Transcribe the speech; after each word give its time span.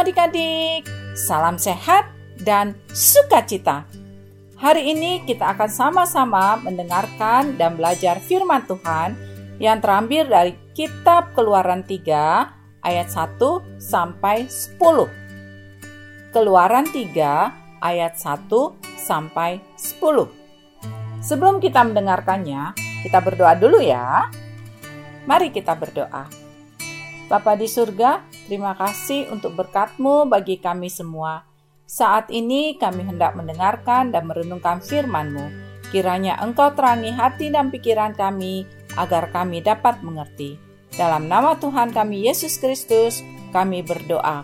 adik-adik, 0.00 0.88
salam 1.12 1.60
sehat 1.60 2.08
dan 2.40 2.72
sukacita. 2.88 3.84
Hari 4.56 4.96
ini 4.96 5.20
kita 5.28 5.52
akan 5.52 5.68
sama-sama 5.68 6.56
mendengarkan 6.56 7.60
dan 7.60 7.76
belajar 7.76 8.16
firman 8.24 8.64
Tuhan 8.64 9.12
yang 9.60 9.76
terambil 9.84 10.24
dari 10.24 10.56
kitab 10.72 11.36
Keluaran 11.36 11.84
3 11.84 12.80
ayat 12.80 13.08
1 13.12 13.36
sampai 13.76 14.48
10. 14.48 16.32
Keluaran 16.32 16.88
3 16.88 17.84
ayat 17.84 18.16
1 18.16 18.48
sampai 18.96 19.60
10. 19.76 20.00
Sebelum 21.20 21.60
kita 21.60 21.84
mendengarkannya, 21.84 22.72
kita 23.04 23.20
berdoa 23.20 23.52
dulu 23.52 23.84
ya. 23.84 24.32
Mari 25.28 25.52
kita 25.52 25.76
berdoa. 25.76 26.39
Bapa 27.30 27.54
di 27.54 27.70
surga, 27.70 28.26
terima 28.50 28.74
kasih 28.74 29.30
untuk 29.30 29.54
berkat-Mu 29.54 30.26
bagi 30.26 30.58
kami 30.58 30.90
semua. 30.90 31.46
Saat 31.86 32.26
ini 32.34 32.74
kami 32.74 33.06
hendak 33.06 33.38
mendengarkan 33.38 34.10
dan 34.10 34.26
merenungkan 34.26 34.82
firman-Mu. 34.82 35.46
Kiranya 35.94 36.42
Engkau 36.42 36.74
terangi 36.74 37.14
hati 37.14 37.54
dan 37.54 37.70
pikiran 37.70 38.18
kami, 38.18 38.66
agar 38.98 39.30
kami 39.30 39.62
dapat 39.62 40.02
mengerti. 40.02 40.58
Dalam 40.90 41.30
nama 41.30 41.54
Tuhan 41.54 41.94
kami 41.94 42.26
Yesus 42.26 42.58
Kristus, 42.58 43.22
kami 43.54 43.86
berdoa. 43.86 44.42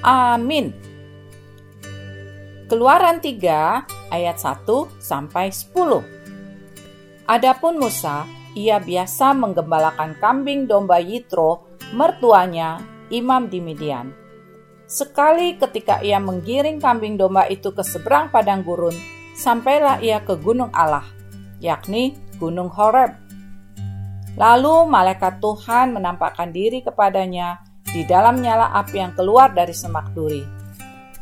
Amin. 0.00 0.72
Keluaran 2.72 3.20
3 3.20 3.84
ayat 4.08 4.36
1 4.40 4.64
sampai 4.96 5.52
10. 5.52 6.00
Adapun 7.28 7.76
Musa, 7.76 8.24
ia 8.56 8.80
biasa 8.80 9.36
menggembalakan 9.36 10.16
kambing 10.16 10.64
domba 10.64 10.96
Yitro, 11.04 11.73
mertuanya, 11.92 12.80
imam 13.12 13.52
di 13.52 13.60
Midian. 13.60 14.14
Sekali 14.88 15.58
ketika 15.58 16.00
ia 16.00 16.22
menggiring 16.22 16.78
kambing 16.78 17.18
domba 17.18 17.50
itu 17.50 17.74
ke 17.74 17.82
seberang 17.82 18.30
padang 18.30 18.62
gurun, 18.62 18.94
sampailah 19.34 20.00
ia 20.00 20.22
ke 20.22 20.38
gunung 20.38 20.70
Allah, 20.72 21.04
yakni 21.58 22.14
gunung 22.38 22.70
Horeb. 22.70 23.16
Lalu 24.34 24.86
malaikat 24.90 25.38
Tuhan 25.38 25.94
menampakkan 25.94 26.50
diri 26.50 26.82
kepadanya 26.82 27.62
di 27.86 28.02
dalam 28.02 28.42
nyala 28.42 28.74
api 28.74 28.98
yang 28.98 29.14
keluar 29.14 29.54
dari 29.54 29.70
semak 29.70 30.10
duri. 30.12 30.42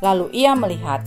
Lalu 0.01 0.33
ia 0.35 0.57
melihat, 0.57 1.05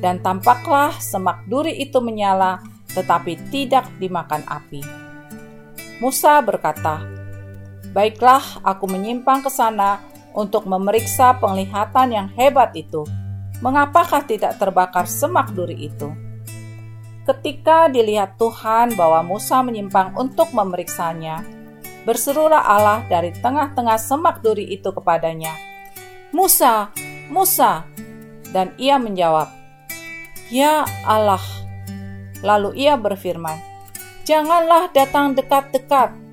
dan 0.00 0.22
tampaklah 0.24 0.96
semak 0.96 1.44
duri 1.50 1.76
itu 1.76 2.00
menyala, 2.00 2.62
tetapi 2.94 3.36
tidak 3.52 3.84
dimakan 4.00 4.40
api. 4.48 4.80
Musa 6.00 6.40
berkata, 6.40 7.19
"Baiklah, 7.90 8.62
aku 8.62 8.86
menyimpang 8.86 9.42
ke 9.42 9.50
sana 9.50 9.98
untuk 10.34 10.66
memeriksa 10.66 11.34
penglihatan 11.38 12.14
yang 12.14 12.28
hebat 12.38 12.70
itu. 12.78 13.02
Mengapakah 13.60 14.24
tidak 14.24 14.56
terbakar 14.56 15.04
semak 15.04 15.52
duri 15.52 15.90
itu? 15.90 16.08
Ketika 17.28 17.92
dilihat 17.92 18.40
Tuhan 18.40 18.96
bahwa 18.96 19.20
Musa 19.20 19.60
menyimpang 19.60 20.16
untuk 20.16 20.50
memeriksanya, 20.56 21.44
berserulah 22.08 22.64
Allah 22.64 23.04
dari 23.06 23.30
tengah-tengah 23.36 24.00
semak 24.00 24.40
duri 24.40 24.64
itu 24.64 24.88
kepadanya, 24.88 25.52
"Musa, 26.32 26.88
Musa!" 27.28 27.84
Dan 28.50 28.72
ia 28.80 28.96
menjawab, 28.96 29.52
"Ya 30.48 30.88
Allah." 31.04 31.44
Lalu 32.40 32.88
ia 32.88 32.96
berfirman, 32.96 33.60
"Janganlah 34.24 34.88
datang 34.90 35.36
dekat-dekat. 35.36 36.29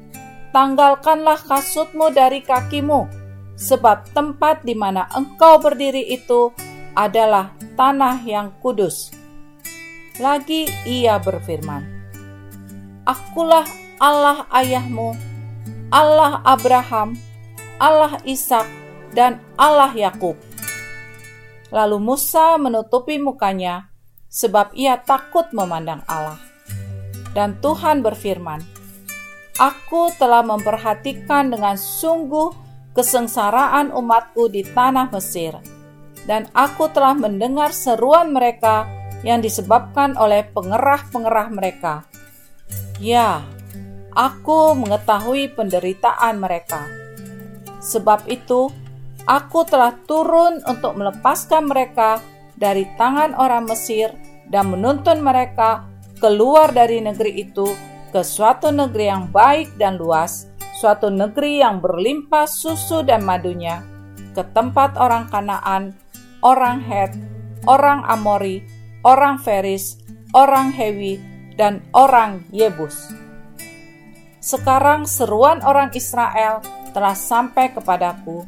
Tanggalkanlah 0.55 1.43
kasutmu 1.43 2.11
dari 2.15 2.39
kakimu, 2.41 3.07
sebab 3.59 4.09
tempat 4.15 4.63
di 4.63 4.73
mana 4.73 5.09
engkau 5.11 5.59
berdiri 5.59 6.07
itu 6.07 6.53
adalah 6.97 7.53
tanah 7.77 8.23
yang 8.25 8.53
kudus. 8.63 9.13
Lagi 10.17 10.65
ia 10.87 11.21
berfirman, 11.21 11.85
Akulah 13.05 13.67
Allah 14.01 14.49
ayahmu, 14.49 15.13
Allah 15.93 16.41
Abraham, 16.41 17.13
Allah 17.77 18.17
Ishak, 18.25 18.65
dan 19.13 19.37
Allah 19.57 19.93
Yakub. 19.93 20.35
Lalu 21.69 21.97
Musa 22.01 22.57
menutupi 22.57 23.21
mukanya, 23.21 23.91
sebab 24.31 24.73
ia 24.73 24.97
takut 25.01 25.49
memandang 25.53 26.01
Allah. 26.09 26.39
Dan 27.37 27.61
Tuhan 27.61 28.01
berfirman, 28.01 28.76
Aku 29.57 30.13
telah 30.21 30.45
memperhatikan 30.45 31.49
dengan 31.49 31.73
sungguh 31.81 32.53
kesengsaraan 32.93 33.89
umatku 33.89 34.53
di 34.53 34.61
tanah 34.61 35.09
Mesir, 35.09 35.57
dan 36.29 36.45
aku 36.53 36.93
telah 36.93 37.17
mendengar 37.17 37.73
seruan 37.73 38.37
mereka 38.37 38.85
yang 39.25 39.41
disebabkan 39.41 40.13
oleh 40.13 40.45
pengerah-pengerah 40.53 41.47
mereka. 41.49 42.05
Ya, 43.01 43.41
aku 44.13 44.77
mengetahui 44.77 45.57
penderitaan 45.57 46.37
mereka. 46.37 46.85
Sebab 47.81 48.29
itu, 48.29 48.69
aku 49.25 49.65
telah 49.65 49.97
turun 50.05 50.61
untuk 50.69 50.93
melepaskan 51.01 51.65
mereka 51.65 52.21
dari 52.53 52.85
tangan 52.93 53.33
orang 53.33 53.65
Mesir 53.65 54.13
dan 54.53 54.69
menuntun 54.69 55.25
mereka 55.25 55.85
keluar 56.21 56.73
dari 56.73 57.01
negeri 57.01 57.41
itu 57.41 57.96
ke 58.11 58.23
suatu 58.23 58.71
negeri 58.71 59.05
yang 59.11 59.29
baik 59.31 59.75
dan 59.75 59.99
luas, 59.99 60.47
suatu 60.77 61.09
negeri 61.09 61.59
yang 61.59 61.81
berlimpah 61.81 62.45
susu 62.45 63.01
dan 63.03 63.25
madunya, 63.25 63.83
ke 64.37 64.45
tempat 64.53 64.95
orang 64.95 65.27
Kanaan, 65.27 65.97
orang 66.45 66.79
Het, 66.85 67.11
orang 67.65 68.05
Amori, 68.05 68.63
orang 69.01 69.41
Feris, 69.41 69.97
orang 70.31 70.71
Hewi, 70.71 71.19
dan 71.57 71.81
orang 71.91 72.45
Yebus. 72.53 73.11
Sekarang 74.37 75.03
seruan 75.03 75.59
orang 75.65 75.91
Israel 75.91 76.63
telah 76.95 77.17
sampai 77.17 77.73
kepadaku. 77.75 78.47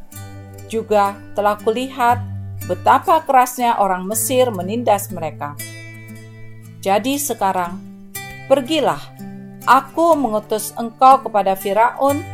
Juga 0.69 1.17
telah 1.33 1.57
kulihat 1.57 2.21
betapa 2.69 3.25
kerasnya 3.25 3.81
orang 3.81 4.05
Mesir 4.05 4.53
menindas 4.53 5.09
mereka. 5.09 5.57
Jadi 6.79 7.19
sekarang, 7.19 7.81
pergilah 8.47 9.18
Aku 9.69 10.17
mengutus 10.17 10.73
engkau 10.81 11.21
kepada 11.21 11.53
Firaun 11.53 12.25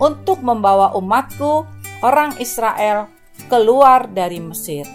untuk 0.00 0.40
membawa 0.40 0.96
umatku, 0.96 1.68
orang 2.00 2.32
Israel, 2.40 3.12
keluar 3.52 4.08
dari 4.08 4.40
Mesir. 4.40 4.88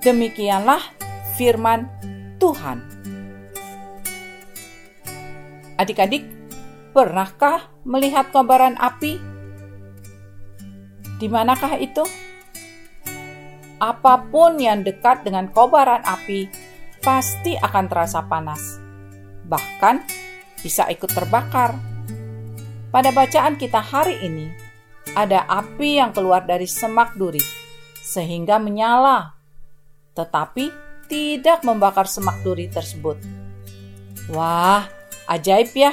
Demikianlah 0.00 0.80
firman 1.36 1.84
Tuhan. 2.40 2.80
Adik-adik, 5.76 6.24
pernahkah 6.96 7.68
melihat 7.84 8.32
kobaran 8.32 8.80
api? 8.80 9.20
Di 11.20 11.28
manakah 11.28 11.76
itu? 11.76 12.08
Apa 13.84 14.32
pun 14.32 14.56
yang 14.56 14.80
dekat 14.80 15.28
dengan 15.28 15.52
kobaran 15.52 16.00
api 16.08 16.48
pasti 17.04 17.52
akan 17.52 17.84
terasa 17.84 18.24
panas. 18.24 18.80
Bahkan 19.44 20.23
bisa 20.64 20.88
ikut 20.88 21.12
terbakar. 21.12 21.76
Pada 22.88 23.12
bacaan 23.12 23.60
kita 23.60 23.84
hari 23.84 24.24
ini, 24.24 24.48
ada 25.12 25.44
api 25.44 26.00
yang 26.00 26.16
keluar 26.16 26.48
dari 26.48 26.64
semak 26.64 27.12
duri, 27.20 27.42
sehingga 28.00 28.56
menyala, 28.56 29.36
tetapi 30.16 30.72
tidak 31.04 31.60
membakar 31.60 32.08
semak 32.08 32.40
duri 32.40 32.72
tersebut. 32.72 33.20
Wah, 34.32 34.88
ajaib 35.28 35.76
ya! 35.76 35.92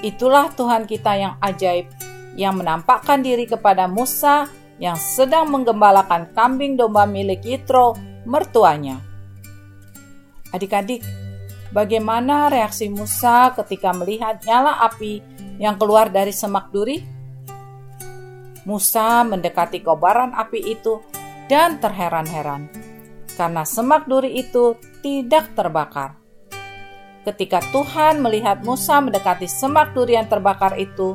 Itulah 0.00 0.54
Tuhan 0.54 0.86
kita 0.86 1.18
yang 1.18 1.34
ajaib, 1.42 1.90
yang 2.38 2.54
menampakkan 2.54 3.18
diri 3.18 3.50
kepada 3.50 3.90
Musa 3.90 4.46
yang 4.80 4.96
sedang 4.96 5.52
menggembalakan 5.52 6.32
kambing 6.32 6.78
domba 6.78 7.04
milik 7.04 7.44
Yitro, 7.44 7.92
mertuanya. 8.24 8.96
Adik-adik, 10.56 11.04
Bagaimana 11.70 12.50
reaksi 12.50 12.90
Musa 12.90 13.54
ketika 13.54 13.94
melihat 13.94 14.42
nyala 14.42 14.82
api 14.90 15.22
yang 15.62 15.78
keluar 15.78 16.10
dari 16.10 16.34
semak 16.34 16.74
duri? 16.74 16.98
Musa 18.66 19.22
mendekati 19.22 19.78
kobaran 19.80 20.34
api 20.34 20.60
itu 20.66 20.98
dan 21.46 21.78
terheran-heran 21.78 22.90
karena 23.38 23.62
semak 23.62 24.04
duri 24.10 24.36
itu 24.36 24.76
tidak 25.00 25.54
terbakar. 25.54 26.18
Ketika 27.24 27.62
Tuhan 27.70 28.18
melihat 28.18 28.60
Musa 28.66 28.98
mendekati 29.00 29.46
semak 29.46 29.94
duri 29.94 30.18
yang 30.18 30.28
terbakar 30.28 30.76
itu, 30.76 31.14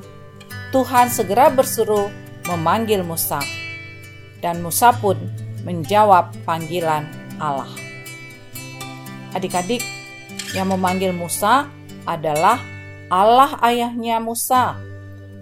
Tuhan 0.72 1.12
segera 1.12 1.52
bersuruh 1.52 2.10
memanggil 2.48 3.02
Musa, 3.04 3.42
dan 4.42 4.62
Musa 4.62 4.94
pun 4.94 5.18
menjawab 5.66 6.30
panggilan 6.46 7.10
Allah. 7.42 7.70
Adik-adik, 9.34 9.82
yang 10.54 10.70
memanggil 10.70 11.16
Musa 11.16 11.66
adalah 12.06 12.62
Allah 13.10 13.58
ayahnya 13.66 14.22
Musa, 14.22 14.78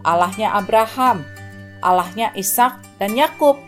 Allahnya 0.03 0.55
Abraham, 0.55 1.23
Allahnya 1.83 2.31
Ishak 2.35 2.79
dan 2.99 3.15
Yakub. 3.15 3.59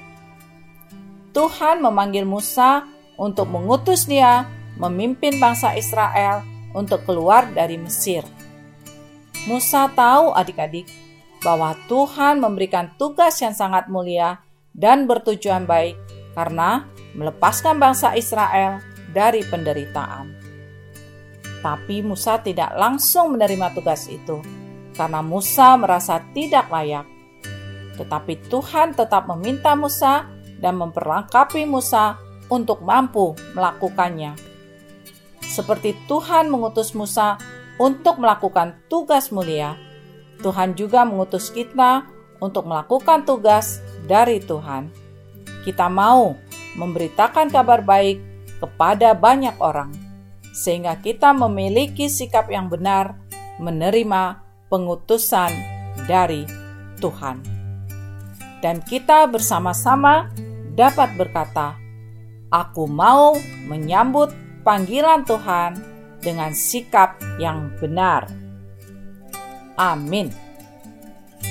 Tuhan 1.35 1.83
memanggil 1.83 2.23
Musa 2.23 2.87
untuk 3.19 3.51
mengutus 3.51 4.07
dia 4.07 4.47
memimpin 4.79 5.39
bangsa 5.39 5.75
Israel 5.75 6.43
untuk 6.75 7.03
keluar 7.07 7.47
dari 7.51 7.79
Mesir. 7.79 8.23
Musa 9.47 9.87
tahu 9.91 10.35
adik-adik 10.35 10.87
bahwa 11.43 11.75
Tuhan 11.87 12.41
memberikan 12.41 12.91
tugas 12.99 13.39
yang 13.39 13.53
sangat 13.55 13.87
mulia 13.87 14.43
dan 14.75 15.07
bertujuan 15.07 15.63
baik 15.63 15.95
karena 16.35 16.83
melepaskan 17.15 17.79
bangsa 17.79 18.11
Israel 18.19 18.83
dari 19.15 19.45
penderitaan. 19.47 20.44
Tapi 21.65 22.05
Musa 22.05 22.37
tidak 22.45 22.77
langsung 22.77 23.33
menerima 23.33 23.73
tugas 23.73 24.05
itu 24.05 24.37
karena 24.93 25.25
Musa 25.25 25.73
merasa 25.81 26.21
tidak 26.37 26.69
layak. 26.69 27.09
Tetapi 27.97 28.45
Tuhan 28.53 28.93
tetap 28.93 29.25
meminta 29.25 29.73
Musa 29.73 30.29
dan 30.61 30.77
memperlengkapi 30.77 31.65
Musa 31.65 32.21
untuk 32.53 32.85
mampu 32.85 33.33
melakukannya. 33.57 34.37
Seperti 35.41 35.97
Tuhan 36.05 36.53
mengutus 36.53 36.93
Musa 36.93 37.41
untuk 37.81 38.21
melakukan 38.21 38.77
tugas 38.85 39.33
mulia, 39.33 39.73
Tuhan 40.45 40.77
juga 40.77 41.01
mengutus 41.01 41.49
kita 41.49 42.05
untuk 42.43 42.69
melakukan 42.69 43.25
tugas 43.25 43.81
dari 44.05 44.37
Tuhan. 44.37 44.91
Kita 45.65 45.89
mau 45.89 46.37
memberitakan 46.77 47.49
kabar 47.49 47.81
baik 47.81 48.21
kepada 48.59 49.15
banyak 49.15 49.55
orang, 49.57 50.04
sehingga 50.55 50.95
kita 51.03 51.35
memiliki 51.35 52.07
sikap 52.07 52.47
yang 52.47 52.71
benar 52.71 53.19
menerima 53.59 54.39
pengutusan 54.71 55.51
dari 56.07 56.47
Tuhan. 57.03 57.43
Dan 58.63 58.79
kita 58.79 59.27
bersama-sama 59.27 60.31
dapat 60.73 61.11
berkata, 61.19 61.75
"Aku 62.47 62.87
mau 62.87 63.35
menyambut 63.67 64.31
panggilan 64.63 65.27
Tuhan 65.27 65.75
dengan 66.23 66.55
sikap 66.55 67.19
yang 67.35 67.75
benar." 67.83 68.31
Amin. 69.75 70.31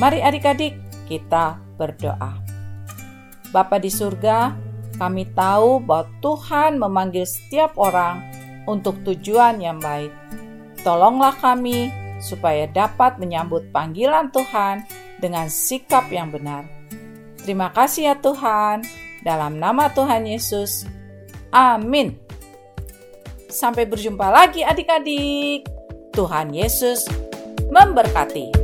Mari 0.00 0.24
adik-adik 0.24 0.80
kita 1.04 1.60
berdoa. 1.76 2.40
Bapa 3.52 3.78
di 3.78 3.92
surga, 3.92 4.56
kami 4.98 5.30
tahu 5.30 5.78
bahwa 5.84 6.10
Tuhan 6.18 6.80
memanggil 6.80 7.22
setiap 7.28 7.78
orang 7.78 8.33
untuk 8.64 9.00
tujuan 9.04 9.60
yang 9.60 9.80
baik. 9.80 10.12
Tolonglah 10.84 11.36
kami 11.40 11.88
supaya 12.20 12.68
dapat 12.68 13.16
menyambut 13.20 13.68
panggilan 13.72 14.28
Tuhan 14.32 14.84
dengan 15.20 15.48
sikap 15.48 16.08
yang 16.12 16.32
benar. 16.32 16.64
Terima 17.44 17.68
kasih 17.72 18.12
ya 18.12 18.16
Tuhan, 18.16 18.84
dalam 19.24 19.60
nama 19.60 19.92
Tuhan 19.92 20.24
Yesus. 20.24 20.88
Amin. 21.52 22.16
Sampai 23.52 23.84
berjumpa 23.84 24.28
lagi 24.32 24.64
adik-adik. 24.64 25.68
Tuhan 26.14 26.54
Yesus 26.54 27.04
memberkati. 27.68 28.63